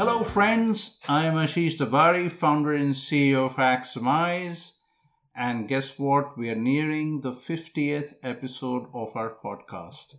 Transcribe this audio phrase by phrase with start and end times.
[0.00, 0.98] Hello, friends.
[1.10, 4.72] I'm Ashish Darbari, founder and CEO of Axiomise.
[5.36, 6.38] And guess what?
[6.38, 10.14] We are nearing the 50th episode of our podcast.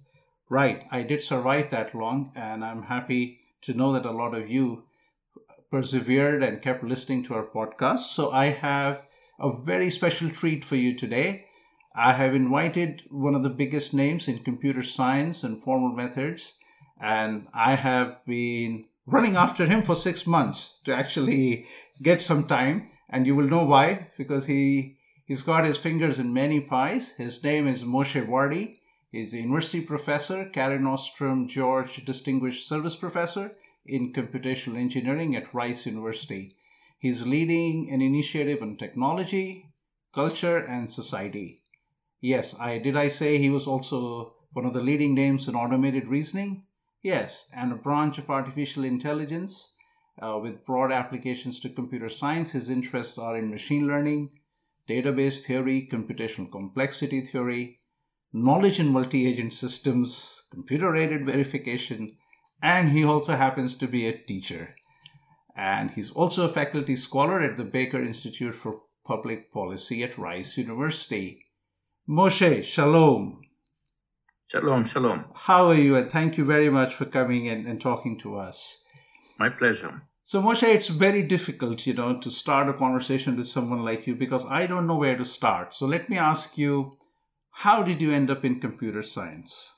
[0.51, 4.51] Right, I did survive that long, and I'm happy to know that a lot of
[4.51, 4.83] you
[5.71, 8.01] persevered and kept listening to our podcast.
[8.01, 9.07] So I have
[9.39, 11.45] a very special treat for you today.
[11.95, 16.53] I have invited one of the biggest names in computer science and formal methods,
[17.01, 21.65] and I have been running after him for six months to actually
[22.01, 22.89] get some time.
[23.09, 27.11] And you will know why, because he he's got his fingers in many pies.
[27.11, 28.77] His name is Moshe Vardi.
[29.11, 33.51] He's a university professor, Karen Ostrum George Distinguished Service Professor
[33.85, 36.55] in Computational Engineering at Rice University.
[36.97, 39.65] He's leading an initiative on technology,
[40.13, 41.63] culture, and society.
[42.21, 46.07] Yes, I did I say he was also one of the leading names in automated
[46.07, 46.63] reasoning?
[47.03, 49.73] Yes, and a branch of artificial intelligence
[50.21, 52.51] uh, with broad applications to computer science.
[52.51, 54.29] His interests are in machine learning,
[54.87, 57.79] database theory, computational complexity theory,
[58.31, 62.17] knowledge in multi agent systems, computer aided verification,
[62.61, 64.75] and he also happens to be a teacher.
[65.55, 70.57] And he's also a faculty scholar at the Baker Institute for Public Policy at Rice
[70.57, 71.43] University.
[72.07, 73.41] Moshe, shalom.
[74.51, 75.23] Shalom, shalom.
[75.33, 75.95] How are you?
[75.95, 78.83] And thank you very much for coming and, and talking to us.
[79.39, 80.01] My pleasure.
[80.25, 84.13] So, Moshe, it's very difficult, you know, to start a conversation with someone like you
[84.13, 85.73] because I don't know where to start.
[85.73, 86.97] So, let me ask you,
[87.51, 89.73] how did you end up in computer science?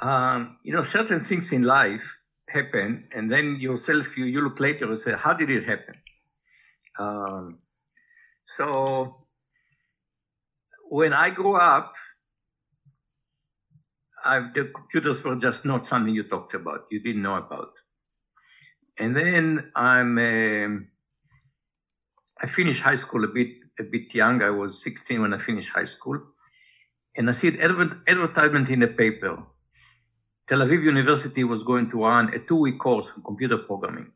[0.00, 2.16] Um, you know, certain things in life
[2.48, 5.94] happen, and then yourself, you, you look later and say, how did it happen?
[6.98, 7.58] Um,
[8.46, 9.26] so,
[10.88, 11.92] when I grew up,
[14.28, 17.72] I, the computers were just not something you talked about, you didn't know about.
[18.98, 20.84] And then I'm, uh,
[22.42, 24.42] I finished high school a bit, a bit young.
[24.42, 26.20] I was 16 when I finished high school,
[27.16, 29.42] and I see adver- advertisement in the paper.
[30.46, 34.12] Tel Aviv University was going to run a two-week course on computer programming.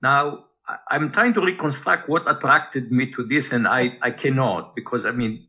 [0.00, 0.46] Now,
[0.90, 5.10] I'm trying to reconstruct what attracted me to this, and I, I cannot because I
[5.10, 5.46] mean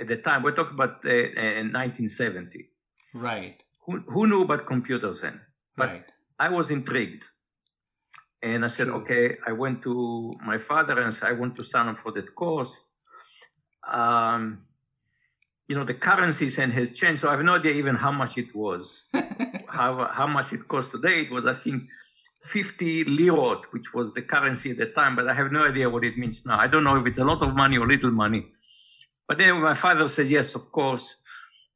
[0.00, 2.68] at the time we're talking about uh, uh, 1970
[3.14, 3.62] right.
[3.86, 5.40] Who, who knew about computers then?
[5.76, 6.04] But right.
[6.38, 7.24] I was intrigued.
[8.42, 11.88] And i said okay i went to my father and said i want to sign
[11.88, 12.72] up for that course.
[13.84, 14.62] Um,
[15.66, 18.38] you know the currency then has changed so i have no idea even how much
[18.38, 19.06] it was.
[19.68, 21.22] How, how much it cost today.
[21.22, 21.82] It was i think
[22.44, 26.04] 50 lirot which was the currency at the time but i have no idea what
[26.04, 26.58] it means now.
[26.58, 28.46] I don't know if it's a lot of money or little money
[29.28, 31.16] but then my father said yes, of course.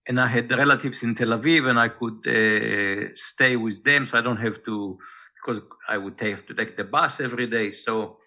[0.08, 4.06] And I had relatives in Tel Aviv and I could uh, stay with them.
[4.06, 4.98] So I don't have to,
[5.38, 7.72] because I would have to take the bus every day.
[7.72, 8.18] So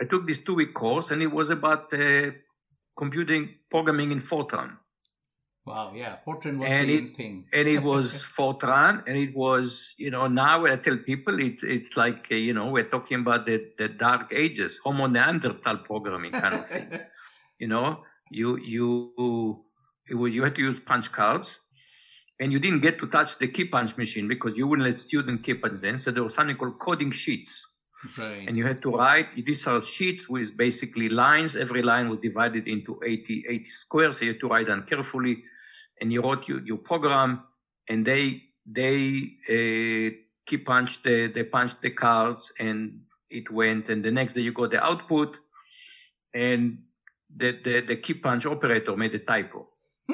[0.00, 2.30] I took this two week course and it was about uh,
[2.96, 4.78] computing programming in Fortran.
[5.66, 8.06] wow yeah fortran was And the it- thing And it was
[8.36, 12.34] Fortran and it was, you know, now when I tell people it's, it's like, uh,
[12.34, 16.90] you know, we're talking about the, the dark ages, Homo Neanderthal programming kind of thing.
[17.58, 19.64] you know you you
[20.08, 21.58] you had to use punch cards
[22.40, 25.44] and you didn't get to touch the key punch machine because you wouldn't let students
[25.44, 25.98] key punch then.
[25.98, 27.66] So there was something called coding sheets.
[28.18, 28.46] Right.
[28.46, 31.56] And you had to write these are sheets with basically lines.
[31.56, 34.18] Every line was divided into 80 80 squares.
[34.18, 35.42] So you had to write them carefully.
[36.00, 37.44] And you wrote your, your program
[37.88, 40.14] and they they uh,
[40.46, 43.88] key punched the they punched the cards and it went.
[43.88, 45.38] And the next day you got the output
[46.34, 46.78] and
[47.36, 49.68] the, the, the key punch operator made a typo.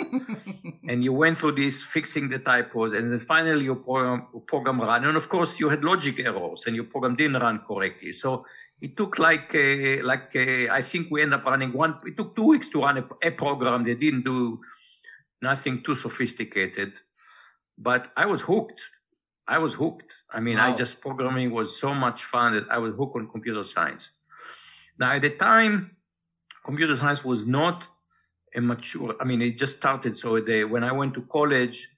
[0.89, 4.81] and you went through this fixing the typos and then finally your program, your program
[4.81, 5.05] ran.
[5.05, 8.13] And of course you had logic errors and your program didn't run correctly.
[8.13, 8.47] So
[8.81, 12.37] it took like, uh, like uh, I think we ended up running one, it took
[12.37, 13.85] two weeks to run a, a program.
[13.85, 14.61] They didn't do
[15.43, 16.93] nothing too sophisticated,
[17.77, 18.81] but I was hooked.
[19.49, 20.13] I was hooked.
[20.31, 23.65] I mean, I just programming was so much fun that I was hooked on computer
[23.65, 24.09] science.
[24.97, 25.97] Now, at the time,
[26.65, 27.87] computer science was not
[28.55, 29.15] a mature.
[29.21, 30.17] I mean, it just started.
[30.19, 31.89] So they, when I went to college,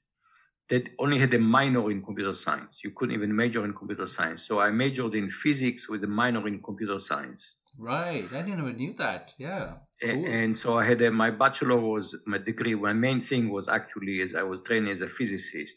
[0.68, 2.80] they only had a minor in computer science.
[2.84, 4.42] You couldn't even major in computer science.
[4.46, 7.56] So I majored in physics with a minor in computer science.
[7.78, 10.26] right i never knew that yeah Cool.
[10.26, 12.74] And so I had a, my bachelor was my degree.
[12.74, 15.76] My main thing was actually as I was trained as a physicist.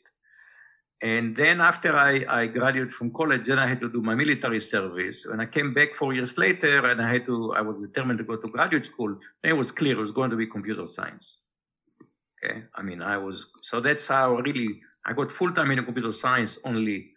[1.06, 4.60] And then after I, I graduated from college, then I had to do my military
[4.60, 5.18] service.
[5.30, 8.26] When I came back four years later and I had to, I was determined to
[8.32, 9.12] go to graduate school,
[9.42, 11.26] then it was clear it was going to be computer science.
[12.36, 12.64] Okay.
[12.74, 16.58] I mean, I was, so that's how really, I got full time in computer science
[16.64, 17.12] only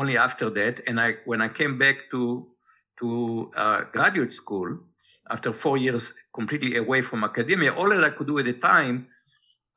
[0.00, 0.82] only after that.
[0.86, 2.46] And I, when I came back to
[3.00, 4.78] to uh, graduate school
[5.30, 9.06] after four years completely away from academia, all that I could do at the time,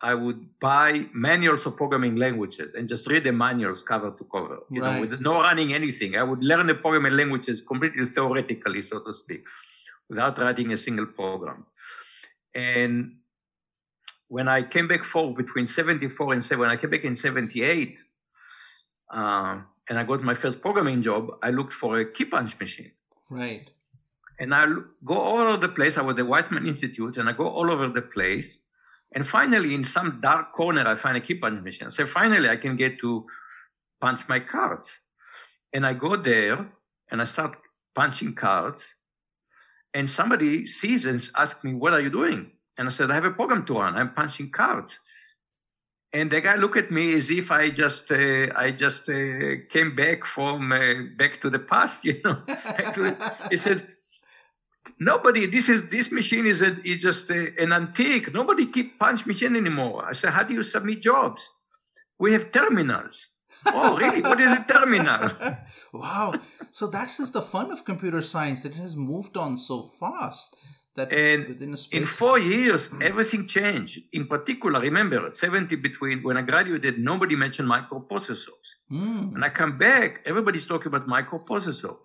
[0.01, 4.59] I would buy manuals of programming languages and just read the manuals cover to cover,
[4.69, 4.95] you Right.
[4.95, 6.15] know, with no running anything.
[6.15, 9.45] I would learn the programming languages completely theoretically, so to speak,
[10.09, 11.65] without writing a single program.
[12.55, 13.17] And
[14.29, 17.99] when I came back for between 74 and 7, when I came back in 78,
[19.11, 19.59] uh,
[19.89, 22.91] and I got my first programming job, I looked for a key punch machine.
[23.29, 23.69] Right.
[24.39, 24.65] And I
[25.03, 25.97] go all over the place.
[25.97, 28.61] I was at the Weizmann Institute, and I go all over the place.
[29.13, 31.89] And finally, in some dark corner, I find a key punch machine.
[31.89, 33.25] So finally, I can get to
[33.99, 34.89] punch my cards.
[35.73, 36.67] And I go there,
[37.11, 37.57] and I start
[37.95, 38.83] punching cards.
[39.93, 43.25] And somebody sees and asks me, "What are you doing?" And I said, "I have
[43.25, 43.95] a program to run.
[43.95, 44.97] I'm punching cards."
[46.11, 49.95] And the guy looked at me as if I just uh, I just uh, came
[49.95, 52.41] back from uh, back to the past, you know.
[53.51, 53.87] He said,
[54.99, 55.45] "Nobody.
[55.45, 58.33] This is this machine is a, is just a, an antique.
[58.33, 61.41] Nobody keep punch machine anymore." I said, "How do you submit jobs?
[62.19, 63.27] We have terminals."
[63.65, 64.21] oh, really?
[64.21, 65.31] What is a terminal?
[65.93, 66.33] wow.
[66.71, 70.55] So that's just the fun of computer science that it has moved on so fast
[70.95, 73.99] that And within a In four years, everything changed.
[74.11, 78.65] In particular, remember, 70 between when I graduated, nobody mentioned microprocessors.
[78.89, 79.31] Hmm.
[79.33, 81.95] When I come back, everybody's talking about microprocessor.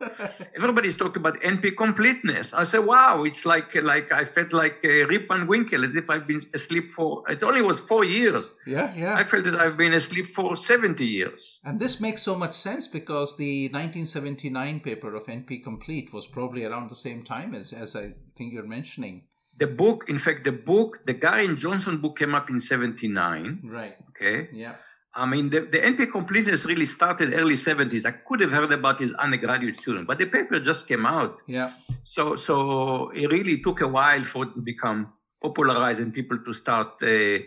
[0.57, 2.53] Everybody's talking about NP completeness.
[2.53, 6.11] I said, wow, it's like like I felt like uh, Rip Van Winkle, as if
[6.11, 7.23] I've been asleep for.
[7.31, 8.53] It only was four years.
[8.67, 9.15] yeah, yeah.
[9.15, 11.59] I felt that I've been asleep for 70 years.
[11.65, 16.65] And this makes so much sense because the 1979 paper of NP Complete was probably
[16.65, 19.23] around the same time as, as I think you're mentioning.
[19.59, 23.61] The book, in fact, the book, the Garey Johnson book came up in 79.
[23.65, 23.97] Right.
[24.11, 24.49] Okay.
[24.53, 24.75] Yeah.
[25.17, 28.05] I mean, the, the NP completeness really started early 70s.
[28.05, 31.39] I could have heard about his undergraduate student, but the paper just came out.
[31.47, 31.73] Yeah.
[32.03, 36.53] So, so it really took a while for it to become popularized and people to
[36.53, 36.95] start.
[37.01, 37.39] Uh,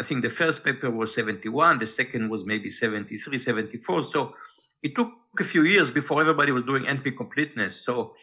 [0.00, 4.02] I think the first paper was 71, the second was maybe 73, 74.
[4.02, 4.34] So
[4.82, 7.84] it took a few years before everybody was doing NP completeness.
[7.84, 8.14] So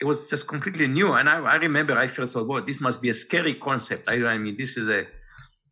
[0.00, 1.12] it was just completely new.
[1.12, 4.08] And I, I remember I first thought, well, this must be a scary concept.
[4.08, 5.04] I, I mean, this is a,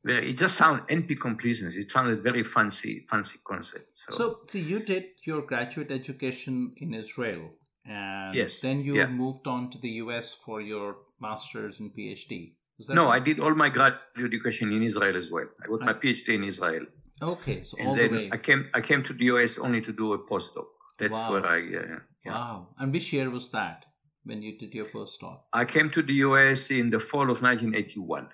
[0.05, 1.75] it just sounded NP completeness.
[1.77, 3.89] It sounded very fancy, fancy concept.
[4.11, 7.51] So, So, see, you did your graduate education in Israel,
[7.85, 9.07] and Yes, then you yeah.
[9.07, 12.55] moved on to the US for your master's and PhD.
[12.91, 15.49] No, I did all my graduate education in Israel as well.
[15.63, 16.85] I got my PhD in Israel.
[17.23, 18.31] Okay, so and all then the way.
[18.31, 20.67] I came I came to the US only to do a postdoc.
[20.99, 21.33] That's Wow.
[21.33, 22.33] where I uh, yeah.
[22.33, 22.69] Wow.
[22.79, 23.86] And which year was that
[24.27, 25.39] when you did your postdoc?
[25.53, 28.29] I came to the US in the fall of 1981.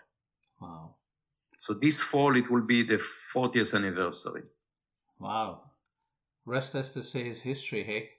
[0.61, 0.95] Wow.
[1.59, 3.01] So this fall it will be the
[3.35, 4.43] 40th anniversary.
[5.21, 5.71] Wow.
[6.45, 8.11] Rest as to say is history, hey?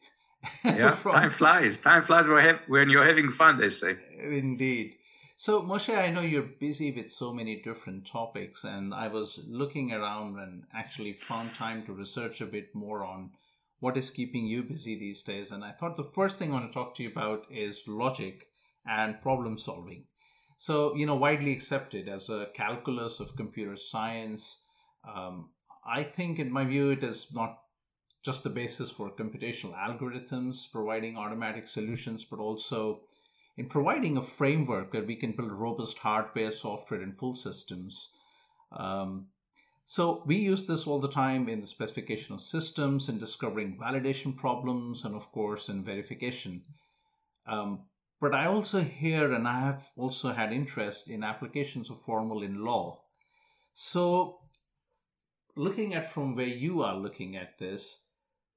[0.63, 1.77] Yeah, From- time flies.
[1.77, 3.59] Time flies when, when you're having fun.
[3.59, 3.91] They say.
[3.91, 4.95] Uh, indeed.
[5.35, 9.91] So, Moshe, I know you're busy with so many different topics, and I was looking
[9.91, 13.31] around and actually found time to research a bit more on
[13.83, 15.51] what is keeping you busy these days.
[15.51, 18.47] And I thought the first thing I want to talk to you about is logic
[18.88, 20.06] and problem solving.
[20.57, 24.63] So, you know, widely accepted as a calculus of computer science.
[25.05, 25.50] Um,
[25.86, 27.57] I think, in my view, it is not
[28.24, 33.01] just the basis for computational algorithms providing automatic solutions, but also
[33.57, 38.12] in providing a framework where we can build robust hardware, software, and full systems.
[38.72, 39.27] Um,
[39.93, 44.35] so we use this all the time in the specification of systems, in discovering validation
[44.35, 46.63] problems, and of course in verification.
[47.45, 47.81] Um,
[48.19, 52.65] but I also hear, and I have also had interest in applications of formal in
[52.65, 53.03] law.
[53.75, 54.39] So,
[55.55, 58.05] looking at from where you are looking at this,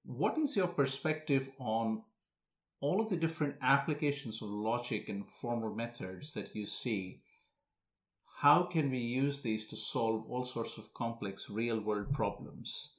[0.07, 2.01] what is your perspective on
[2.81, 7.21] all of the different applications of logic and formal methods that you see?
[8.41, 12.95] How can we use these to solve all sorts of complex real world problems?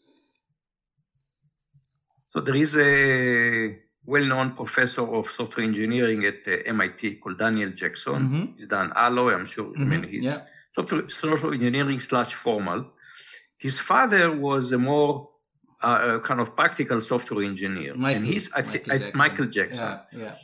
[2.30, 8.30] So there is a well-known professor of software engineering at uh, MIT called Daniel Jackson.
[8.30, 8.56] Mhm.
[8.58, 9.34] He's done Alloy.
[9.34, 9.72] I'm sure.
[9.78, 10.42] I mean, he's yeah.
[10.76, 12.92] software, software engineering slash formal.
[13.58, 15.30] His father was a more
[15.82, 19.78] uh, kind of practical software engineer, Michael, and he's I think Michael I- Michael Jackson.
[19.78, 20.36] Yeah, yeah.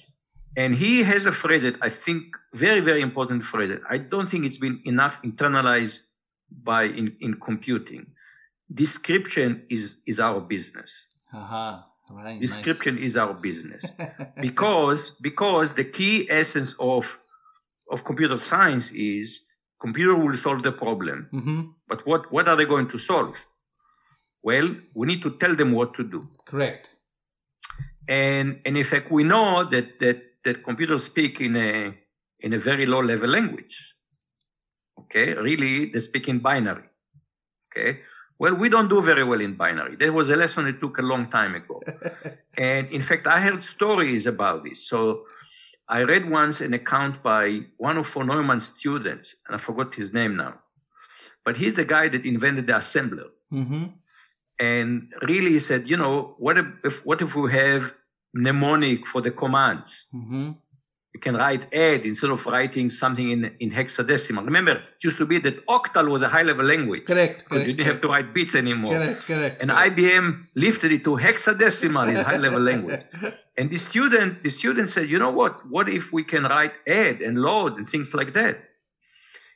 [0.55, 3.69] And he has a phrase that I think very, very important phrase.
[3.69, 5.99] that I don't think it's been enough internalized
[6.51, 8.07] by in, in computing.
[8.73, 10.91] Description is is our business.
[11.33, 12.39] Aha, right.
[12.39, 13.83] Description is our business
[14.41, 17.05] because because the key essence of
[17.91, 19.41] of computer science is
[19.81, 21.27] computer will solve the problem.
[21.31, 23.35] hmm But what what are they going to solve?
[24.43, 26.27] Well, we need to tell them what to do.
[26.45, 26.89] Correct.
[28.07, 31.93] And, and in fact, we know that, that, that computers speak in a,
[32.39, 33.75] in a very low level language.
[34.99, 36.89] Okay, really, they speak in binary.
[37.71, 37.99] Okay,
[38.39, 39.95] well, we don't do very well in binary.
[39.95, 41.81] That was a lesson it took a long time ago.
[42.57, 44.87] and in fact, I heard stories about this.
[44.87, 45.25] So
[45.87, 50.13] I read once an account by one of von Neumann's students, and I forgot his
[50.13, 50.55] name now.
[51.45, 53.29] But he's the guy that invented the assembler.
[53.51, 53.85] Mm-hmm.
[54.59, 57.93] And really he said, you know, what if what if we have
[58.33, 59.91] mnemonic for the commands?
[60.13, 60.51] Mm-hmm.
[61.13, 64.43] You can write add instead of writing something in, in hexadecimal.
[64.45, 67.05] Remember, it used to be that octal was a high level language.
[67.05, 67.45] Correct.
[67.45, 68.93] Correct you didn't have to write bits anymore.
[68.93, 69.21] correct.
[69.21, 69.61] Correct.
[69.61, 69.97] And correct.
[69.97, 73.01] IBM lifted it to hexadecimal is high level language.
[73.55, 75.69] And the student, the student said, you know what?
[75.69, 78.57] What if we can write add and load and things like that?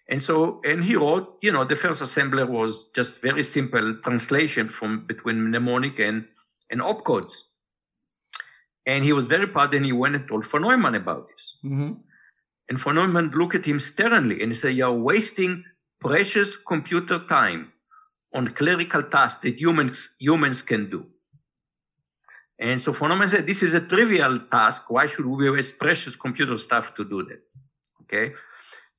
[0.09, 4.69] And so, and he wrote, you know, the first assembler was just very simple translation
[4.69, 6.25] from between mnemonic and,
[6.69, 7.33] and opcodes.
[8.87, 11.55] And he was very proud and he went and told von Neumann about this.
[11.65, 11.91] Mm-hmm.
[12.69, 15.63] And von Neumann looked at him sternly and he said, You're wasting
[15.99, 17.73] precious computer time
[18.33, 21.05] on clerical tasks that humans, humans can do.
[22.59, 24.83] And so von Neumann said, This is a trivial task.
[24.89, 27.41] Why should we waste precious computer stuff to do that?
[28.03, 28.33] Okay.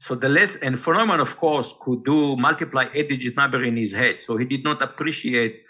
[0.00, 3.76] So the less, and von Neumann, of course, could do multiply eight digit number in
[3.76, 4.18] his head.
[4.24, 5.62] So he did not appreciate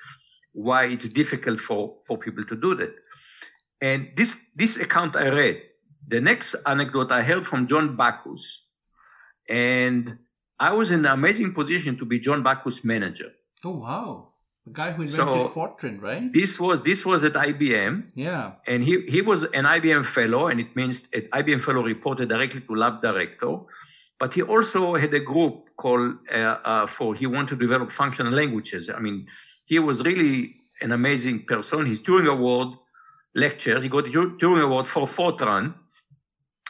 [0.53, 2.93] why it's difficult for, for people to do that.
[3.81, 5.63] And this, this account I read,
[6.07, 8.43] the next anecdote I heard from John Backus,
[9.49, 10.19] and
[10.59, 13.31] I was in an amazing position to be John Backus' manager.
[13.65, 14.29] Oh wow,
[14.67, 16.33] the guy who invented So- Fortran, right?
[16.33, 18.53] This was this was at IBM, Yeah.
[18.67, 22.61] and he he was an IBM fellow, and it means an IBM fellow reported directly
[22.63, 23.59] to lab director.
[24.21, 28.33] But he also had a group called uh, uh, for he wanted to develop functional
[28.33, 28.91] languages.
[28.91, 29.29] I mean,
[29.67, 31.87] he was really an amazing person.
[31.87, 32.69] His Turing Award
[33.35, 35.75] lecture, he got the Turing Award for Fortran,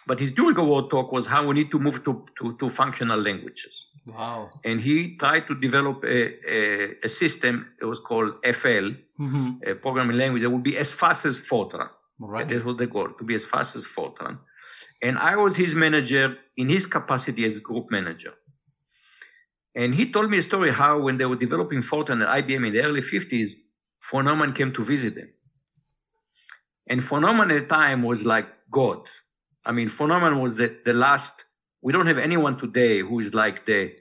[0.07, 3.21] but his Turing Award talk was how we need to move to, to, to functional
[3.21, 3.87] languages.
[4.07, 4.51] Wow.
[4.65, 9.69] And he tried to develop a, a, a system, it was called FL, Mm-hmm.
[9.69, 11.89] a programming language that would be as fast as Fortran.
[12.21, 12.49] Right.
[12.49, 14.39] That was the goal, to be as fast as Fortran.
[15.03, 18.35] And I was his manager in his capacity as group manager.
[19.75, 22.73] And he told me a story how when they were developing Fortran at IBM in
[22.75, 23.51] the early 50s,
[24.09, 25.31] von Neumann came to visit them.
[26.89, 29.01] And the time was like God.
[29.65, 31.33] I mean, Neumann was the, the last,
[31.83, 33.93] we don't have anyone today who is like the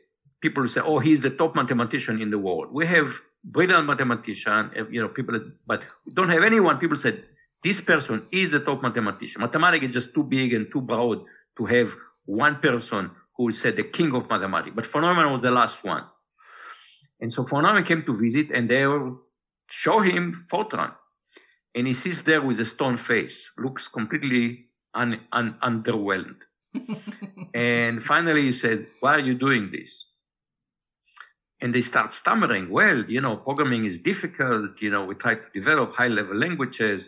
[0.41, 2.71] people who say, oh, he's the top mathematician in the world.
[2.71, 3.13] We have
[3.43, 6.77] brilliant mathematician, uh, you know, people, but we don't have anyone.
[6.77, 7.23] People said,
[7.63, 9.41] this person is the top mathematician.
[9.41, 11.23] Mathematics is just too big and too broad
[11.57, 11.93] to have
[12.25, 14.75] one person who said the king of mathematics.
[14.75, 16.03] But Neumann was the last one.
[17.19, 18.85] And so Neumann came to visit and they
[19.69, 20.93] show him Fortran.
[21.77, 24.65] And he sits there with a stone face, looks completely
[24.95, 26.41] un, un, underwhelmed.
[27.53, 30.05] and finally he said, Why are you doing this?
[31.61, 34.81] And they start stammering, Well, you know, programming is difficult.
[34.81, 37.07] You know, we try to develop high level languages.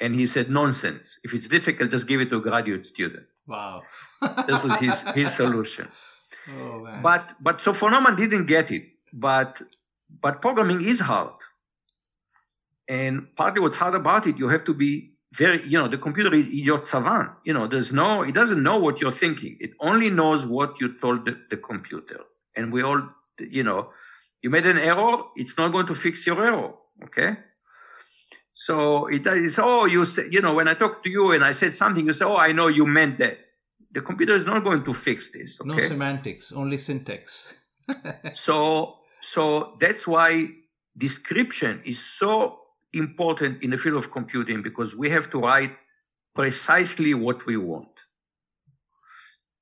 [0.00, 1.16] And he said, Nonsense.
[1.22, 3.26] If it's difficult, just give it to a graduate student.
[3.46, 3.82] wow.
[4.48, 5.86] This was his, his solution.
[6.50, 7.00] oh man.
[7.00, 8.82] But but so Neumann didn't get it.
[9.12, 9.62] But
[10.20, 11.34] but programming is hard.
[12.88, 16.32] And partly what's hard about it, you have to be very, you know, the computer
[16.34, 17.30] is idiot savant.
[17.44, 19.56] You know, there's no, it doesn't know what you're thinking.
[19.60, 22.20] It only knows what you told the, the computer.
[22.56, 23.02] And we all,
[23.38, 23.90] you know,
[24.42, 26.74] you made an error, it's not going to fix your error.
[27.04, 27.36] Okay.
[28.52, 31.52] So it is, oh, you say, you know, when I talk to you and I
[31.52, 33.38] said something, you say, oh, I know you meant that.
[33.90, 35.58] The computer is not going to fix this.
[35.60, 35.70] Okay.
[35.70, 37.54] no semantics, only syntax.
[38.34, 40.46] So, so that's why
[40.96, 42.60] description is so
[42.94, 45.72] important in the field of computing because we have to write
[46.34, 47.88] precisely what we want.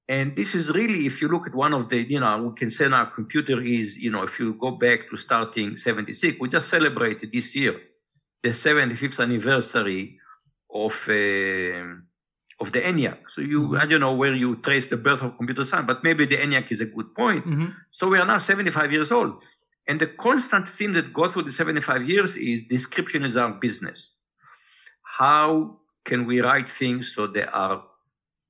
[0.09, 2.71] And this is really, if you look at one of the, you know, we can
[2.71, 6.69] say now computer is, you know, if you go back to starting 76, we just
[6.69, 7.81] celebrated this year
[8.43, 10.19] the 75th anniversary
[10.75, 11.95] of uh,
[12.61, 13.19] of the ENIAC.
[13.29, 13.81] So you, Mhm.
[13.81, 16.71] I don't know where you trace the birth of computer science, but maybe the ENIAC
[16.73, 17.45] is a good point.
[17.47, 17.75] Mhm.
[17.91, 19.43] So we are now 75 years old.
[19.89, 24.11] And the constant theme that goes through the 75 years is description is our business.
[25.03, 27.85] How can we write things so they are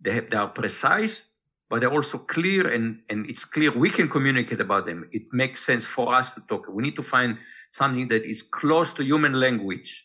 [0.00, 1.24] they, have, they are precise,
[1.70, 5.08] but they're also clear and, and it's clear we can communicate about them.
[5.12, 6.66] It makes sense for us to talk.
[6.68, 7.38] We need to find
[7.72, 10.04] something that is close to human language.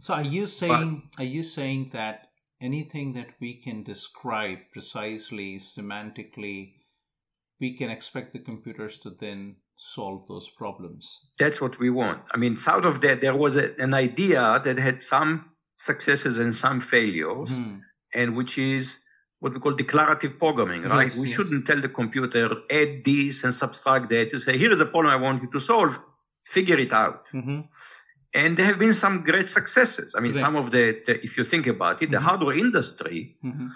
[0.00, 2.28] So are you saying are you saying that
[2.60, 6.74] anything that we can describe precisely semantically
[7.60, 11.28] we can expect the computers to then solve those problems?
[11.38, 12.22] That's what we want.
[12.32, 16.54] I mean, out of that, there was a, an idea that had some successes and
[16.56, 17.80] some failures, Mhm.
[18.14, 18.98] and which is
[19.40, 21.08] what we call declarative programming, right?
[21.08, 21.36] Yes, we yes.
[21.36, 24.30] shouldn't tell the computer add this and subtract that.
[24.30, 25.98] To say here is a problem I want you to solve,
[26.44, 27.26] figure it out.
[27.34, 27.68] Mhm.
[28.32, 30.14] And there have been some great successes.
[30.16, 30.44] I mean, Correct.
[30.46, 32.22] some of the, the if you think about it, the Mhm.
[32.28, 33.70] hardware industry Mhm.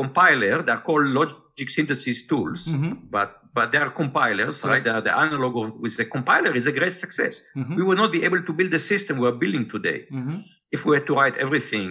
[0.00, 2.92] Compiler, they're called logic synthesis tools, Mhm.
[3.16, 4.86] but but they are compilers, right?
[4.94, 7.34] Are the analog of with the compiler is a great success.
[7.60, 7.74] Mhm.
[7.78, 10.36] We would not be able to build the system we're building today Mhm.
[10.76, 11.88] if we had to write everything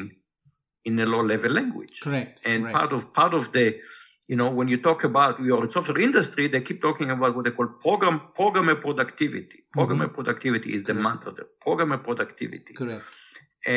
[0.90, 1.96] in a low-level language.
[2.08, 2.34] Correct.
[2.50, 2.76] And correct.
[2.78, 3.66] part of part of the,
[4.32, 7.56] you know, when you talk about your software industry, they keep talking about what they
[7.58, 9.60] call program programmer productivity.
[9.78, 11.08] Programmer productivity is the Correct.
[11.08, 11.32] mantra.
[11.40, 13.06] The programmer productivity, Correct.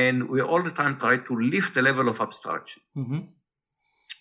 [0.03, 2.83] and we all the time try to lift the level of abstraction.
[3.03, 3.21] Mhm.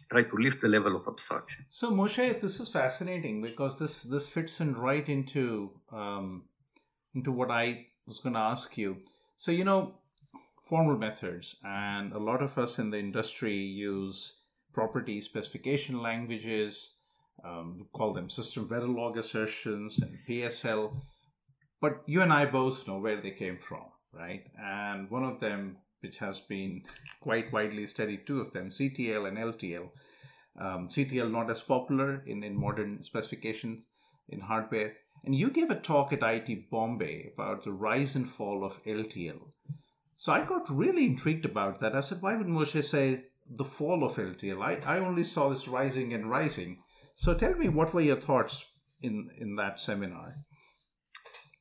[0.10, 1.66] Try to lift the level of abstraction.
[1.70, 6.46] So Moshe, this is fascinating because this this fits in right into um,
[7.14, 8.98] into what I was going to ask you.
[9.36, 9.96] So you know,
[10.64, 14.42] formal methods, and a lot of us in the industry use
[14.74, 16.94] property specification languages.
[17.44, 20.94] Um, we call them system Verilog assertions and PSL.
[21.82, 24.44] But you and I both know where they came from, right?
[24.60, 26.84] And one of them, which has been
[27.22, 29.90] quite widely studied, two of them, CTL and LTL.
[30.60, 33.86] Um, CTL not as popular in, in modern specifications
[34.30, 34.94] in hardware.
[35.24, 39.40] And you gave a talk at IIT Bombay about the rise and fall of LTL.
[40.16, 41.96] So I got really intrigued about that.
[41.96, 44.64] I said, why would Moshe say the fall of LTL?
[44.64, 46.82] I, I only saw this rising and rising.
[47.14, 48.66] So tell me, what were your thoughts
[49.02, 50.36] in, in that seminar?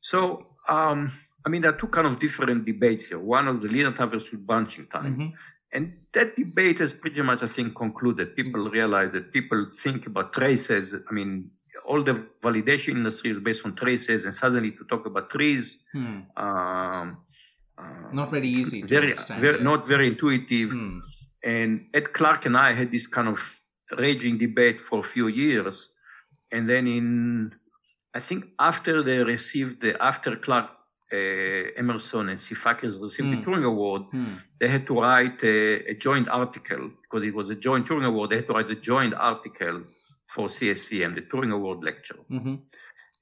[0.01, 1.13] So, um,
[1.47, 3.21] I mean, there are two kind of different debates here.
[3.21, 5.17] One of the linear time versus branching time.
[5.17, 5.33] Mhm.
[5.73, 8.35] And that debate has pretty much, I think, concluded.
[8.35, 10.95] People realize that people think about traces.
[11.09, 11.31] I mean,
[11.89, 16.19] all the validation industry is based on traces, and suddenly to talk about trees, Hmm.
[16.45, 17.07] um,
[17.79, 19.13] uh, Not very easy to very,
[19.45, 20.71] very not very intuitive.
[20.73, 20.99] Hmm.
[21.45, 23.39] And Ed Clarke and I had this kind of
[24.05, 25.77] raging debate for a few years.
[26.55, 27.07] And then in,
[28.15, 30.71] I think after they received the, after Clarke,
[31.13, 33.45] Emerson and Sifakis received the Hmm.
[33.45, 34.35] Turing Award, Hmm.
[34.61, 38.31] they had to write a, a joint article because it was a joint Turing Award.
[38.31, 39.85] They had to write a joint article
[40.29, 42.19] for CACM, the Turing Award lecture.
[42.31, 42.61] Mhm.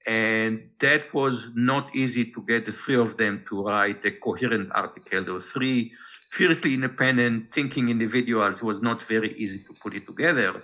[0.06, 4.70] And that was not easy to get the three of them to write a coherent
[4.74, 5.24] article.
[5.24, 5.92] There were three
[6.30, 8.58] fiercely independent thinking individuals.
[8.58, 10.62] It was not very easy to put it together.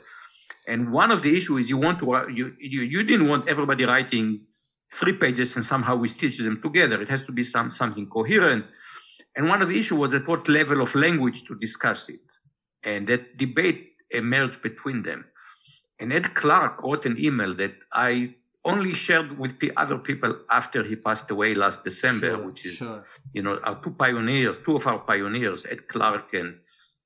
[0.67, 2.07] And one of the issues is you want to
[2.39, 4.27] you you, you didn't want everybody writing
[4.93, 7.01] three pages and somehow we stitch them together.
[7.01, 8.65] It has to be some something coherent.
[9.37, 12.21] And one of the issues was at what level of language to discuss it.
[12.83, 15.25] And that debate emerged between them.
[16.01, 20.83] And Ed Clarke wrote an email that I only shared with the other people after
[20.83, 23.05] he passed away last December, Sure, which is, sure.
[23.33, 26.59] you know, our two pioneers, two of our pioneers, Ed Clarke and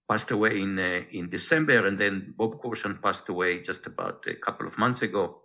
[0.08, 4.34] passed away in uh, in December, and then Bob Corson passed away just about a
[4.34, 5.40] couple of months ago.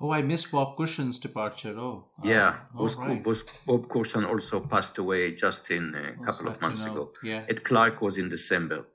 [0.00, 1.78] Oh, I missed Bob Cushion's departure.
[1.78, 3.22] Oh, yeah, ah, Bob, all right.
[3.22, 7.12] Bob, Bob Courson also passed away just in a Oh, couple of months ago.
[7.22, 7.44] Yeah.
[7.48, 8.86] Ed Clarke was in December.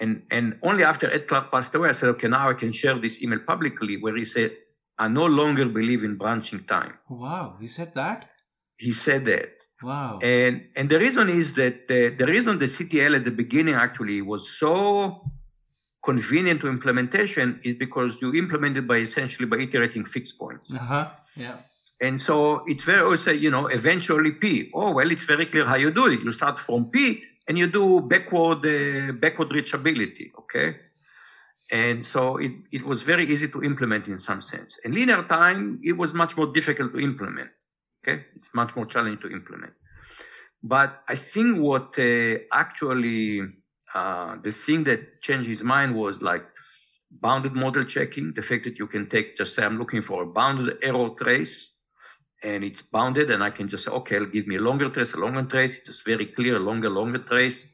[0.00, 2.98] And, and only after Ed Clarke passed away, I said, okay, now I can share
[3.00, 4.52] this email publicly where he said,
[4.98, 6.94] I no longer believe in branching time.
[7.08, 8.30] Wow, he said that.
[8.76, 9.48] He said that.
[9.82, 10.20] Wow.
[10.22, 14.22] And, and the reason is that the, the reason the CTL at the beginning actually
[14.22, 15.22] was so
[16.10, 20.72] convenient to implementation is because you implement it by essentially by iterating fixed points.
[20.72, 21.06] Uh huh.
[21.44, 21.56] Yeah.
[22.06, 24.70] And so it's very also, you know, eventually P.
[24.74, 26.20] Oh, well, it's very clear how you do it.
[26.26, 30.68] You start from P and you do backward, uh, backward reachability, okay?
[31.70, 34.70] And so it, it was very easy to implement in some sense.
[34.84, 37.50] And linear time, it was much more difficult to implement,
[38.00, 38.24] okay?
[38.36, 39.72] It's much more challenging to implement.
[40.62, 43.40] But I think what uh, actually,
[43.96, 46.44] uh, the thing that changed his mind was like
[47.10, 50.26] bounded model checking, the fact that you can take, just say, I'm looking for a
[50.26, 51.70] bounded error trace,
[52.42, 55.16] and it's bounded, and I can just say, okay, give me a longer trace, a
[55.16, 55.74] longer trace.
[55.76, 57.64] It's just very clear, longer, longer trace.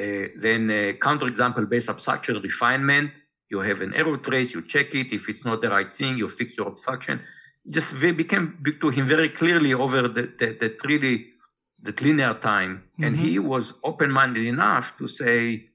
[0.00, 3.10] Uh, then uh, counterexample based abstraction refinement.
[3.50, 5.12] You have an error trace, you check it.
[5.12, 7.20] If it's not the right thing, you fix your abstraction.
[7.68, 11.31] Just became to him very clearly over the, the, that really
[11.82, 12.72] that linear time,
[13.04, 13.20] and Mhm.
[13.24, 15.68] he was open-minded enough to say,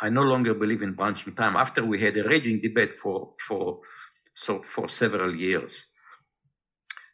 [0.00, 1.54] I no longer believe in branching time.
[1.56, 3.80] After we had a raging debate for for
[4.34, 5.86] so for several years.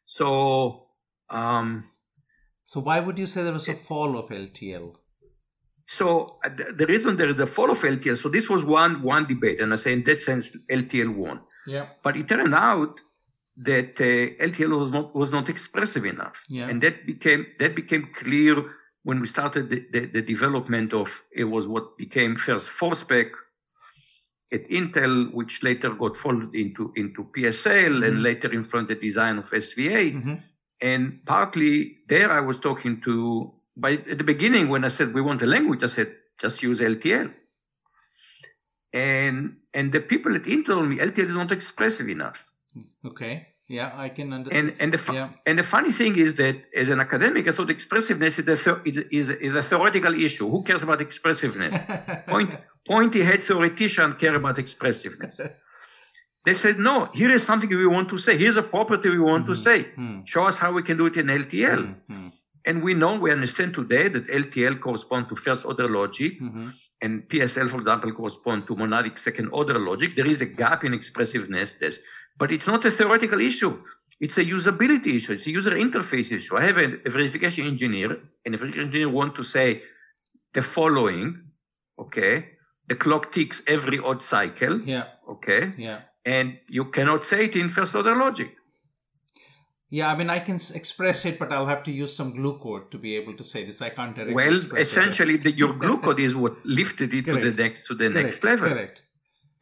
[0.07, 0.89] So
[1.31, 1.89] um,
[2.65, 4.97] So why would you say there was a fall of LTL?
[5.85, 8.17] so uh, the, the reason there is a fall of LTL.
[8.17, 11.41] So this was one one debate, and I say in that sense LTL won.
[11.67, 11.87] Yeah.
[12.05, 13.01] But it turned out
[13.57, 16.69] that uh, LTL was not was not expressive enough, Yeah.
[16.69, 18.65] and that became that became clear
[19.05, 23.31] when we started the, the, the development of it was what became first ForSpec
[24.53, 28.03] at Intel, which later got folded into into PSL mm-hmm.
[28.05, 30.15] and later influenced the design of SVA.
[30.15, 30.35] Mm-hmm.
[30.81, 35.21] And partly there, I was talking to by at the beginning when I said we
[35.23, 37.33] want a language, I said just use LTL.
[38.93, 42.52] And and the people at Intel told me LTL is not expressive enough.
[43.05, 43.47] Okay.
[43.69, 44.69] Yeah, I can understand.
[44.69, 45.31] And and the fu- yeah.
[45.47, 49.31] and the funny thing is that as an academic, I thought expressiveness is a, is,
[49.31, 50.51] is a theoretical issue.
[50.51, 51.75] Who cares about expressiveness?
[52.27, 52.51] Point,
[52.87, 55.41] pointy head theoreticians care about expressiveness.
[56.45, 58.37] they said, no, here is something we want to say.
[58.37, 59.53] Here's a property we want mm-hmm.
[59.53, 59.85] to say.
[59.85, 60.21] Mm-hmm.
[60.25, 61.83] Show us how we can do it in LTL.
[62.11, 62.29] Mm-hmm.
[62.65, 66.41] And we know, we understand today that LTL corresponds to first order logic.
[66.41, 66.69] Mm-hmm.
[67.01, 70.15] And PSL, for example, corresponds to monadic second order logic.
[70.15, 71.75] There is a gap in expressiveness.
[71.81, 71.99] There's
[72.39, 73.79] but it's not a theoretical issue.
[74.21, 75.33] It's a usability issue.
[75.33, 76.57] It's a user interface issue.
[76.57, 79.83] I have a, a verification engineer, and a verification engineer want to say
[80.55, 81.43] the following,
[81.99, 82.47] okay?
[82.89, 84.81] The clock ticks every odd cycle.
[84.81, 85.05] Yeah.
[85.29, 85.73] Okay.
[85.77, 86.01] Yeah.
[86.25, 88.55] And you cannot say it in first order logic.
[89.91, 92.91] Yeah, I mean, I can express it, but I'll have to use some glue code
[92.93, 93.83] to be able to say this.
[93.83, 94.35] I can't directly.
[94.35, 97.45] Well, essentially, the, your glue code is what lifted it Correct.
[97.45, 98.27] to the next to the Correct.
[98.27, 98.69] next level.
[98.69, 99.03] Correct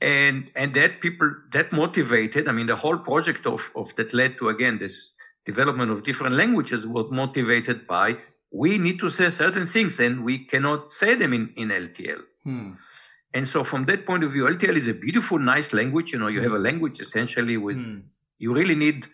[0.01, 4.37] and and that people that motivated i mean the whole project of of that led
[4.39, 5.13] to again this
[5.45, 8.17] development of different languages was motivated by
[8.51, 12.73] we need to say certain things and we cannot say them in in ltl hmm.
[13.35, 16.29] and so from that point of view ltl is a beautiful nice language you know
[16.29, 16.69] you have a hmm.
[16.69, 17.99] language essentially with hmm.
[18.39, 19.07] you really need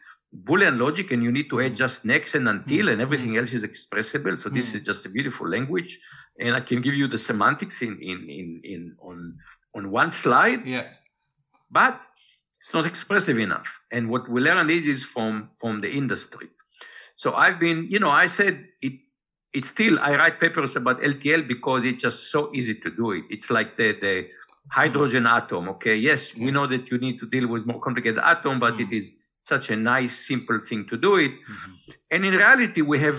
[0.45, 1.77] boolean logic and you need to add hmm.
[1.77, 5.49] just next and until and everything else is expressible so this is just a beautiful
[5.49, 5.99] language
[6.39, 9.37] and i can give you the semantics in in in, in on
[9.77, 10.67] on one slide.
[10.67, 10.89] Yes.
[11.71, 12.01] But
[12.63, 13.69] it's not expressive enough.
[13.93, 16.49] And what we learn is from from the industry.
[17.17, 18.95] So I've been, you know, I said it.
[19.53, 23.25] It's still I write papers about LTL because it's just so easy to do it.
[23.31, 24.15] It's like the the
[24.69, 25.45] hydrogen mm-hmm.
[25.45, 25.69] atom.
[25.75, 28.93] Okay, yes, we know that you need to deal with more complicated atom, but mm-hmm.
[28.93, 29.11] it is
[29.45, 31.31] such a nice, simple thing to do it.
[31.31, 31.91] Mm-hmm.
[32.11, 33.19] And in reality, we have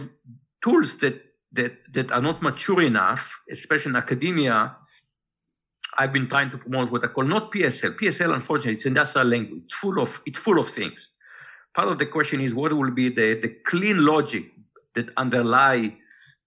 [0.63, 1.21] tools that
[1.53, 4.75] that that are not mature enough, especially in academia,
[5.97, 7.97] I've been trying to promote what I call not PSL.
[7.99, 9.63] PSL, unfortunately, it's an industrial language.
[9.65, 11.09] It's full of it's full of things.
[11.73, 14.45] Part of the question is what will be the, the clean logic
[14.95, 15.95] that underlie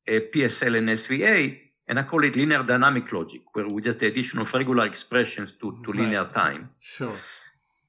[0.06, 1.58] a PSL and SVA,
[1.88, 5.54] and I call it linear dynamic logic, where we just the addition of regular expressions
[5.60, 6.00] to, to right.
[6.00, 6.70] linear time.
[6.80, 7.16] Sure.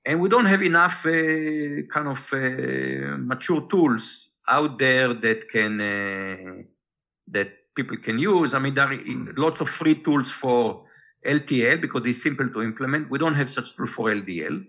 [0.06, 5.74] And we don't have enough uh, kind of uh, mature tools out there that can
[5.80, 6.64] uh,
[7.28, 8.54] that people can use.
[8.54, 9.00] I mean, there are
[9.38, 10.86] lots of free tools for
[11.26, 13.10] LTL because it's simple to implement.
[13.10, 14.66] We don't have such tool for LDL.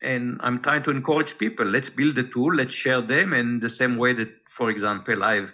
[0.00, 1.66] And I'm trying to encourage people.
[1.66, 2.54] Let's build the tool.
[2.54, 3.32] Let's share them.
[3.32, 5.50] And the same way that, for example, I've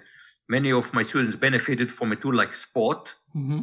[0.48, 3.08] many of my students benefited from a tool like Spot.
[3.34, 3.60] Mm-hmm.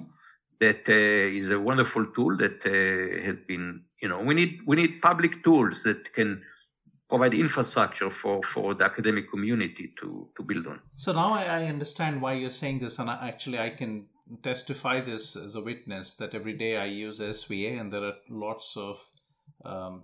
[0.59, 4.75] That uh, is a wonderful tool that uh, has been, you know, we need we
[4.75, 6.43] need public tools that can
[7.11, 10.79] provide infrastructure for, for the academic community to, to build on.
[10.95, 14.05] So now I, I understand why you're saying this, and I, actually I can
[14.43, 18.77] testify this as a witness that every day I use SVA, and there are lots
[18.77, 18.99] of
[19.65, 20.03] um,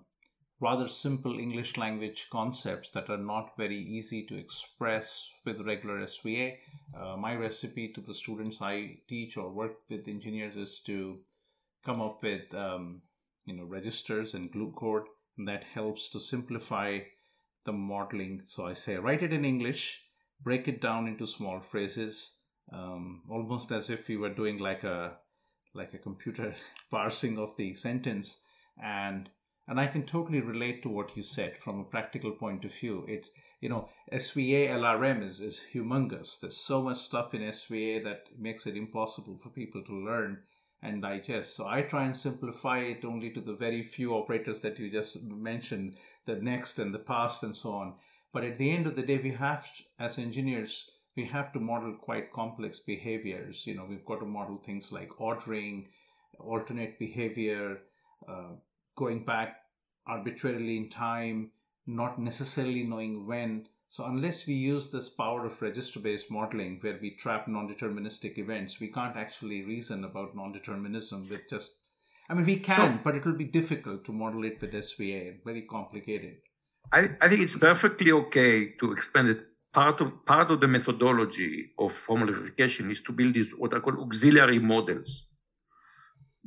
[0.59, 6.57] rather simple English language concepts that are not very easy to express with regular SVA.
[6.99, 11.19] Uh, my recipe to the students I teach or work with engineers is to
[11.85, 13.01] come up with um,
[13.45, 15.03] you know registers and glue code
[15.45, 16.99] that helps to simplify
[17.65, 18.41] the modeling.
[18.45, 20.01] So I say write it in English,
[20.41, 22.37] break it down into small phrases
[22.71, 25.17] um, almost as if we were doing like a
[25.73, 26.55] like a computer
[26.91, 28.39] parsing of the sentence
[28.81, 29.29] and
[29.69, 33.05] and I can totally relate to what you said from a practical point of view.
[33.07, 36.39] It's you know SVA LRM is is humongous.
[36.39, 40.39] There's so much stuff in SVA that makes it impossible for people to learn
[40.81, 41.55] and digest.
[41.55, 45.21] So I try and simplify it only to the very few operators that you just
[45.23, 47.95] mentioned, the next and the past and so on.
[48.31, 49.67] But at the end of the day, we have
[49.99, 53.65] as engineers we have to model quite complex behaviors.
[53.65, 55.87] You know, we've got to model things like ordering,
[56.39, 57.79] alternate behavior,
[58.29, 58.51] uh,
[58.95, 59.57] going back
[60.05, 61.51] arbitrarily in time,
[61.87, 63.67] not necessarily knowing when.
[63.89, 68.37] So, unless we use this power of register based modeling where we trap non deterministic
[68.37, 71.79] events, we can't actually reason about non determinism with just.
[72.29, 75.61] I mean, we can, but it will be difficult to model it with SVA, very
[75.61, 76.35] complicated.
[76.91, 79.45] I, I think it's perfectly okay to expand it
[79.79, 83.79] part of part of the methodology of formal verification is to build these what I
[83.85, 85.09] call auxiliary models.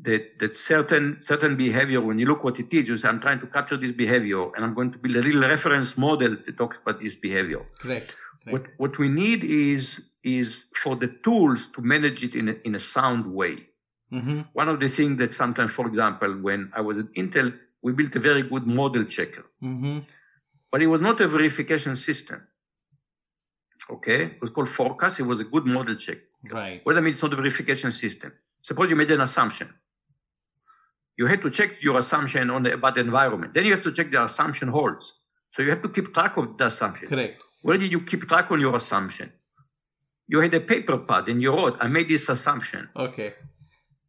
[0.07, 3.40] That that certain certain behavior, when you look what it is, you say, I'm trying
[3.45, 6.77] to capture this behavior, and I'm going to build a little reference model that talks
[6.83, 7.62] about this behavior.
[7.85, 8.09] Correct.
[8.55, 9.83] What what we need is
[10.38, 10.49] is
[10.83, 13.55] for the tools to manage it in a, in a sound way.
[14.12, 14.40] Mm-hmm.
[14.61, 17.49] One of the things that sometimes, for example, when I was at Intel,
[17.85, 19.99] we built a very good model checker, Mm-hmm.
[20.73, 22.40] but it was not a verification system.
[23.90, 25.18] Okay, it was called Forecast.
[25.18, 26.18] It was a good model check.
[26.50, 26.81] Right.
[26.85, 28.33] What I mean, it's not a verification system.
[28.62, 29.68] Suppose you made an assumption.
[31.16, 33.53] You had to check your assumption on the, about the environment.
[33.53, 35.12] Then you have to check the assumption holds.
[35.53, 37.09] So you have to keep track of the assumption.
[37.09, 37.42] Correct.
[37.62, 39.33] Where did you keep track on your assumption?
[40.29, 42.88] You had a paper pad and you wrote, I made this assumption.
[42.96, 43.35] Okay.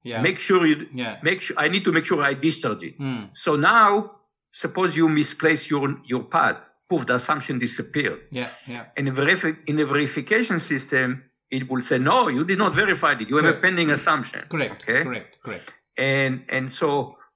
[0.04, 0.22] Yeah.
[0.22, 1.18] Make sure you yeah.
[1.22, 2.96] make sure I need to make sure I discharge it.
[2.96, 3.26] Hmm.
[3.34, 4.12] So now
[4.52, 6.58] suppose you misplace your your pad,
[6.92, 8.20] poof, the assumption disappeared.
[8.40, 8.50] Yeah.
[8.74, 8.86] Yeah.
[9.02, 11.08] In verifi- in a verification system,
[11.58, 13.28] it will say, no, you did not verify it.
[13.32, 14.42] You have a pending assumption.
[14.54, 14.80] Correct.
[14.84, 15.02] Okay.
[15.08, 15.32] Correct.
[15.46, 15.68] Correct.
[16.12, 16.92] And and so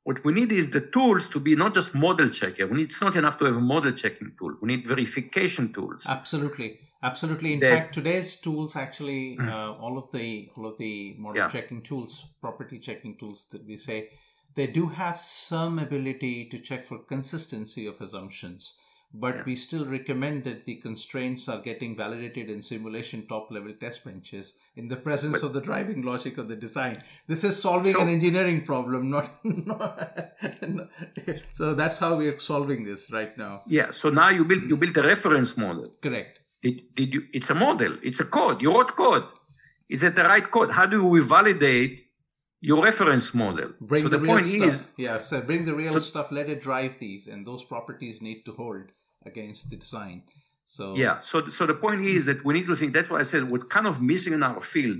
[0.07, 2.65] what we need is the tools to be not just model checker.
[2.71, 4.51] We need, it's not enough to have a model checking tool.
[4.61, 6.01] We need verification tools.
[6.17, 6.69] Absolutely.
[7.11, 7.49] Absolutely.
[7.55, 9.49] In That- fact, today's tools actually, Mm.
[9.55, 10.93] uh, all of the all of the
[11.25, 11.49] model Yeah.
[11.55, 12.13] checking tools,
[12.45, 13.97] property checking tools that we say,
[14.59, 18.61] they do have some ability to check for consistency of assumptions.
[19.23, 19.43] But Yeah.
[19.49, 24.57] we still recommend that the constraints are getting validated in simulation top level test benches
[24.75, 27.01] in the presence But- of the driving logic of the design.
[27.27, 29.29] This is solving So- an engineering problem, not,
[29.71, 30.31] not
[31.53, 33.53] so that's how we are solving this right now.
[33.67, 33.91] Yeah.
[33.91, 35.93] So now you build you build a reference model.
[36.01, 36.39] Correct.
[36.61, 37.97] Did, did you, it's a model.
[38.03, 38.61] It's a code.
[38.61, 39.23] You wrote code.
[39.89, 40.71] Is it the right code?
[40.71, 41.99] How do we validate
[42.61, 43.71] your reference model?
[43.79, 46.31] bring so the, the, real point stuff is, yeah so bring the real So- stuff
[46.31, 48.85] let it drive these and those properties need to hold
[49.25, 50.21] against the design
[50.67, 51.19] so yeah.
[51.21, 52.93] So so the point is that we need to think.
[52.93, 54.99] That's why I said what's kind of missing in our field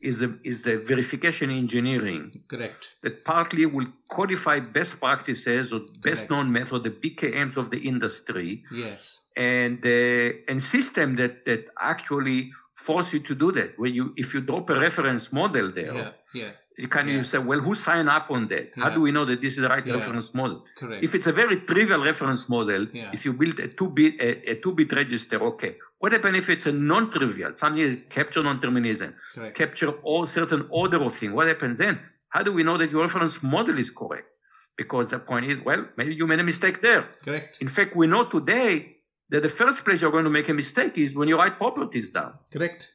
[0.00, 6.28] is the is the verification engineering correct that partly will codify best practices or best
[6.30, 12.50] known method, the BKMs of the industry, yes and uh, and system that that actually
[12.74, 13.78] force you to do that.
[13.78, 16.52] Where you if you drop a reference model there, yeah yeah
[16.90, 17.14] can Yeah.
[17.18, 18.72] you say, well, who signed up on that?
[18.76, 19.94] How do we know that this is the right Yeah.
[19.94, 20.64] reference model?
[20.76, 23.10] correct If it's a very trivial reference model, Yeah.
[23.12, 25.76] if you build a two bit a, a two bit register, okay.
[26.00, 31.00] What happens if it's a non-trivial, something that capture non-determinism, correct capture all certain order
[31.02, 31.32] of things?
[31.32, 32.00] What happens then?
[32.28, 34.28] How do we know that your reference model is correct?
[34.76, 37.02] Because the point is, well, maybe you made a mistake there.
[37.24, 38.96] correct In fact, we know today
[39.30, 42.10] that the first place you're going to make a mistake is when you write properties
[42.10, 42.32] down.
[42.52, 42.90] correct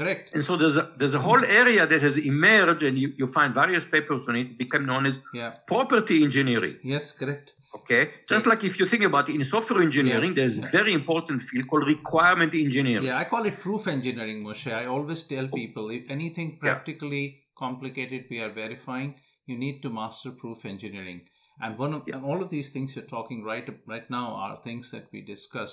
[0.00, 3.26] correct And so there's a, there's a whole area that has emerged, and you, you
[3.38, 6.76] find various papers on it, become known as yeah property engineering.
[6.94, 10.38] yes correct Okay, just like if you think about it in software engineering, Yeah.
[10.38, 13.04] there's a very important field called requirement engineering.
[13.08, 16.62] yeah i call it proof engineering moshe i always tell people if anything Yeah.
[16.64, 17.24] practically
[17.64, 19.10] complicated we are verifying
[19.50, 21.20] you need to master proof engineering
[21.62, 22.16] and one of Yeah.
[22.16, 25.72] and all of these things you're talking right right now are things that we discuss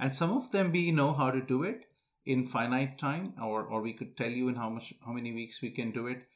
[0.00, 1.80] and some of them we know how to do it
[2.26, 5.62] in finite time or or we could tell you in how much how many weeks
[5.62, 6.26] we can do it.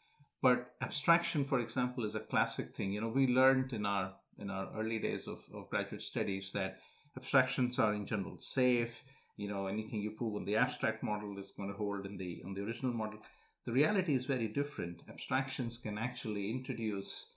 [0.41, 2.93] But abstraction for example is a classic thing.
[2.93, 6.79] You know we learned in our in our early days of, of graduate studies that
[7.17, 9.05] abstractions are in general safe.
[9.37, 12.43] You know anything you prove on the abstract model is going to hold in the
[12.45, 13.21] on the original model.
[13.65, 15.03] The reality is very different.
[15.09, 17.31] Abstractions can actually introduce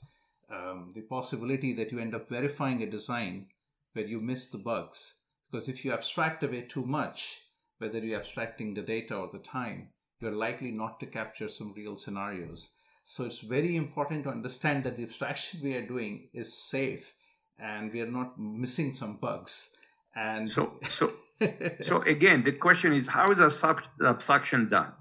[0.49, 3.47] um, the possibility that you end up verifying a design
[3.93, 5.15] where you miss the bugs.
[5.51, 7.41] Because if you abstract away too much
[7.79, 11.97] whether you're abstracting the data or the time you're likely not to capture some real
[11.97, 12.69] scenarios
[13.03, 17.13] so it's very important to understand that the abstraction we are doing is safe
[17.59, 19.75] and we are not missing some bugs
[20.15, 21.11] and So, so,
[21.81, 24.93] so again, the question is, how is the sub-abstraction done?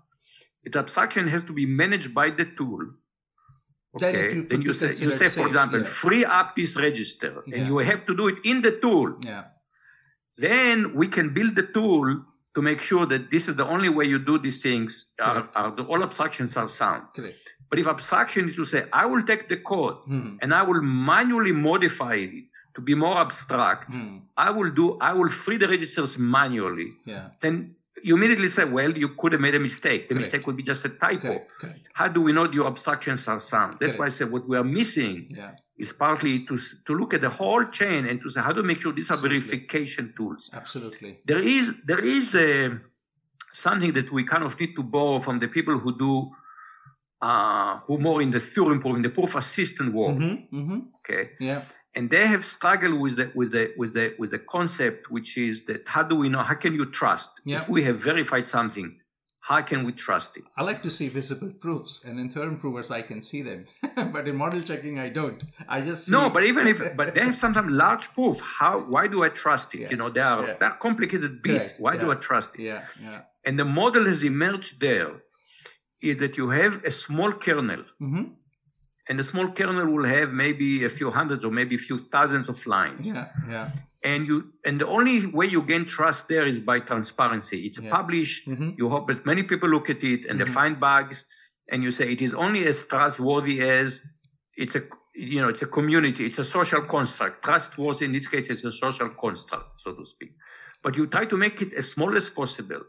[0.64, 2.80] The abstraction has to be managed by the tool.
[4.00, 5.87] Then Okay, it will then you say, you say, for safe, example, yeah.
[6.02, 7.56] free up this register, Yeah.
[7.58, 9.16] and you have to do it in the tool.
[9.24, 9.44] yeah
[10.37, 12.24] Then we can build the tool
[12.55, 15.07] to make sure that this is the only way you do these things.
[15.21, 17.03] Are, are the, all abstractions are sound.
[17.17, 17.37] correct
[17.71, 20.37] But if abstraction is to say, I will take the code Hmm.
[20.43, 22.45] and I will manually modify it
[22.77, 23.93] to be more abstract.
[23.95, 24.19] Hmm.
[24.37, 26.90] I will do, I will free the registers manually.
[27.12, 27.55] yeah Then
[28.07, 30.09] you immediately say, well, you could have made a mistake.
[30.09, 30.25] The Correct.
[30.33, 31.33] mistake would be just a typo.
[31.61, 33.79] correct How do we know your abstractions are sound?
[33.81, 36.56] That's why I say what we are missing yeah is partly to,
[36.87, 39.14] to look at the whole chain and to say, how to make sure these are
[39.14, 39.40] Absolutely.
[39.40, 40.50] verification tools.
[40.52, 42.78] absolutely There is, there is a,
[43.52, 46.30] something that we kind of need to borrow from the people who do,
[47.22, 50.18] uh, who more in the theory in the proof assistant world.
[50.20, 50.56] mm-hmm.
[50.58, 50.78] Mm-hmm.
[51.00, 51.62] Okay yeah
[51.96, 55.64] and they have struggled with the with the with the with the concept which is
[55.66, 57.62] that how do we know how can you trust Yeah.
[57.62, 58.98] if we have verified something
[59.48, 60.44] how can we trust it?
[60.57, 63.66] I like to see visible proofs, and in theorem provers I can see them,
[64.14, 65.42] but in model checking I don't.
[65.68, 66.12] I just see...
[66.12, 66.30] no.
[66.30, 68.40] But even if but they have sometimes large proof.
[68.40, 68.72] How?
[68.94, 69.80] Why do I trust it?
[69.83, 69.90] Yeah.
[69.90, 70.57] You know, they are Yeah.
[70.61, 71.66] they're complicated beasts.
[71.68, 71.80] Correct.
[71.80, 72.62] Why do I trust it?
[72.70, 73.20] Yeah, yeah.
[73.44, 75.12] And the model has emerged there
[76.00, 78.24] is that you have a small kernel, Mm-hmm.
[79.09, 82.49] And a small kernel will have maybe a few hundreds or maybe a few thousands
[82.49, 83.07] of lines.
[83.07, 83.71] Yeah, yeah.
[84.03, 87.59] And you and the only way you gain trust there is by transparency.
[87.67, 87.90] It's Yeah.
[87.90, 88.47] published.
[88.49, 88.71] Mm-hmm.
[88.79, 90.45] You hope that many people look at it and Mhm.
[90.47, 91.25] they find bugs,
[91.71, 94.01] and you say it is only as trustworthy as
[94.57, 94.83] it's a
[95.14, 97.45] you know it's a community, it's a social construct.
[97.45, 100.33] Trustworthy in this case is a social construct, so to speak.
[100.83, 102.83] But you try to make it as small as possible,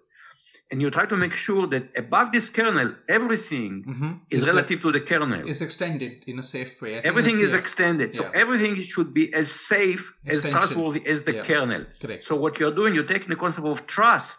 [0.71, 4.11] and you try to make sure that above this kernel, everything Mm-hmm.
[4.35, 5.47] is relative to the kernel.
[5.47, 6.93] Is extended in a safe way.
[7.11, 7.59] Everything is safe.
[7.63, 8.41] extended, so Yeah.
[8.43, 11.43] everything should be as safe, as trustworthy as the Yeah.
[11.49, 11.83] kernel.
[12.01, 12.23] Correct.
[12.29, 14.37] So what you're doing, you're taking the concept of trust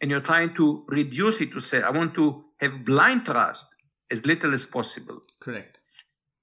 [0.00, 0.66] and you're trying to
[1.00, 2.24] reduce it to say, I want to
[2.62, 3.66] have blind trust
[4.12, 5.18] as little as possible.
[5.40, 5.72] Correct.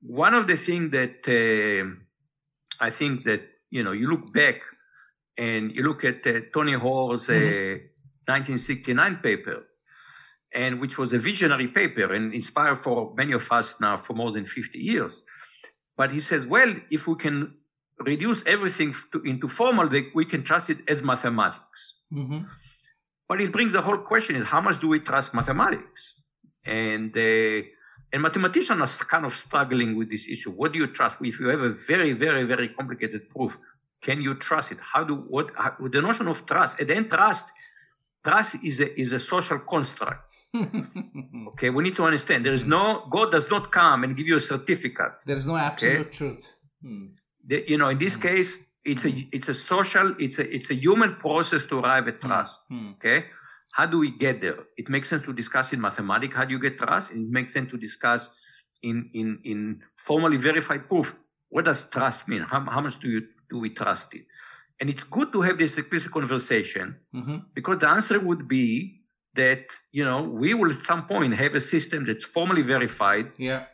[0.01, 1.83] One of the things that uh,
[2.87, 3.41] I think that,
[3.75, 4.57] you know, you look back
[5.37, 7.81] and you look at uh, Tony Hoare's uh, Mhm.
[8.27, 9.63] 1969 paper,
[10.53, 14.31] and which was a visionary paper and inspired for many of us now for more
[14.31, 15.21] than 50 years.
[15.97, 17.53] But he says, well, if we can
[17.99, 21.95] reduce everything to, into formal, we can trust it as mathematics.
[22.13, 22.39] Mm-hmm.
[23.27, 26.01] But it brings the whole question is how much do we trust mathematics?
[26.65, 27.67] And uh,
[28.13, 30.51] and mathematicians are kind of struggling with this issue.
[30.51, 31.17] What do you trust?
[31.21, 33.57] If you have a very, very, very complicated proof,
[34.01, 34.79] can you trust it?
[34.79, 36.79] How do what how, the notion of trust?
[36.79, 37.45] At the end, trust
[38.27, 40.21] trust is a is a social construct.
[41.51, 42.83] Okay, we need to understand there is no
[43.15, 45.13] God does not come and give you a certificate.
[45.29, 46.45] there is no absolute truth.
[46.83, 47.05] Hmm.
[47.49, 48.51] The, you know, in this case,
[48.83, 52.55] it's a it's a social, it's a it's a human process to arrive at trust.
[52.69, 52.91] Hmm.
[52.97, 53.19] Okay.
[53.77, 54.59] How do we get there?
[54.81, 56.33] It makes sense to discuss in mathematics.
[56.39, 57.11] How do you get trust?
[57.11, 58.21] It makes sense to discuss
[58.89, 59.59] in in in
[60.07, 61.07] formally verified proof.
[61.49, 62.41] What does trust mean?
[62.51, 64.25] How, how much do you do we trust it?
[64.79, 67.37] And it's good to have this explicit conversation Mm-hmm.
[67.53, 69.01] because the answer would be
[69.35, 73.65] that you know we will at some point have a system that's formally verified, Yeah.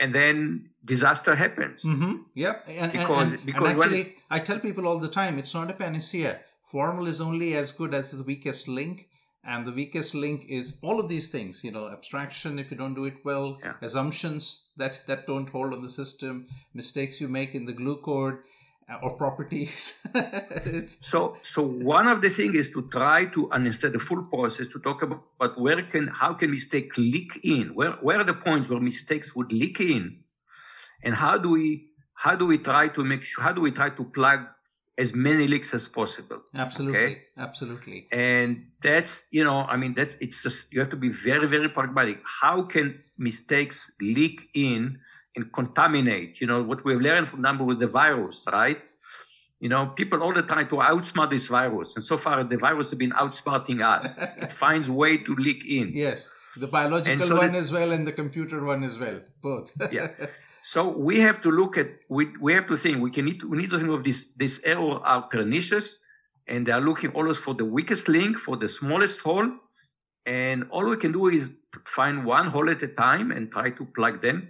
[0.00, 1.82] and then disaster happens.
[1.82, 2.12] Mm-hmm.
[2.34, 2.56] Yep.
[2.68, 5.70] And, Because- and, because and when- actually, I tell people all the time, it's not
[5.70, 6.40] a panacea.
[6.72, 9.08] Formal is only as good as the weakest link,
[9.44, 11.62] and the weakest link is all of these things.
[11.64, 13.74] You know, abstraction if you don't do it well, Yeah.
[13.82, 14.44] assumptions
[14.76, 18.38] that that don't hold on the system, mistakes you make in the glue code,
[19.02, 20.00] or properties.
[20.14, 24.66] it's So, so one of the things is to try to understand the full process
[24.72, 27.74] to talk about, but where can, how can mistake leak in?
[27.74, 30.18] Where, where are the points where mistakes would leak in?
[31.02, 33.90] And how do we, how do we try to make sure, how do we try
[33.90, 34.40] to plug
[34.96, 36.42] as many leaks as possible?
[36.54, 37.22] absolutely, Okay.
[37.36, 38.06] absolutely.
[38.12, 41.68] And that's, you know, I mean, that's, it's just, you have to be very, very
[41.68, 42.20] pragmatic.
[42.24, 44.98] How can mistakes leak in
[45.36, 46.40] and contaminate?
[46.40, 48.78] You know, what we've learned, for example, with the virus, right?
[49.60, 51.94] You know, people all the time to outsmart this virus.
[51.96, 54.12] And so far, the virus has been outsmarting us.
[54.36, 55.92] it finds way to leak in.
[55.94, 59.72] Yes, the biological so one the- as well, and the computer one as well, both.
[59.92, 60.08] Yeah.
[60.66, 63.48] So we have to look at we we have to think we can need to,
[63.50, 65.98] we need to think of this this error are pernicious,
[66.48, 69.46] and they are looking always for the weakest link for the smallest hole,
[70.24, 71.50] and all we can do is
[71.84, 74.48] find one hole at a time and try to plug them,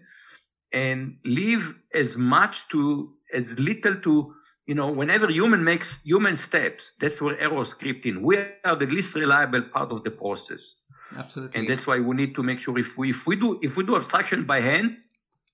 [0.75, 4.35] and leave as much to as little to
[4.67, 8.87] you know whenever human makes human steps that's where errors creep in we are the
[8.87, 10.75] least reliable part of the process
[11.17, 11.61] Absolutely.
[11.61, 13.85] and that's why we need to make sure if we if we do if we
[13.85, 14.97] do abstraction by hand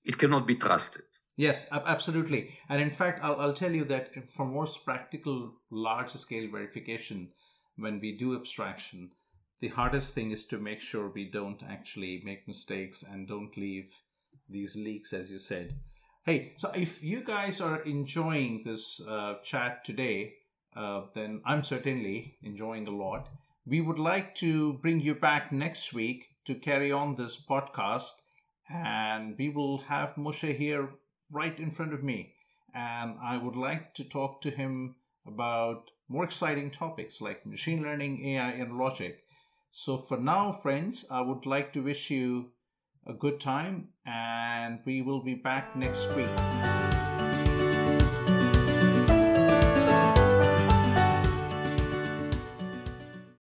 [0.03, 1.03] it cannot be trusted
[1.37, 2.51] Yes, absolutely.
[2.69, 7.29] And in fact, I'll, I'll tell you that for most practical large scale verification,
[7.77, 9.11] when we do abstraction,
[9.59, 13.91] the hardest thing is to make sure we don't actually make mistakes and don't leave
[14.51, 15.73] these leaks, as you said.
[16.25, 20.35] Hey, so if you guys are enjoying this uh, chat today,
[20.75, 23.29] uh, then I'm certainly enjoying a lot.
[23.65, 28.21] We would like to bring you back next week to carry on this podcast,
[28.69, 30.89] and we will have Moshe here
[31.31, 32.33] right in front of me.
[32.73, 34.95] And I would like to talk to him
[35.25, 39.23] about more exciting topics like machine learning, AI, and logic.
[39.71, 42.51] So for now, friends, I would like to wish you
[43.05, 47.10] a good time, and we will be back next week.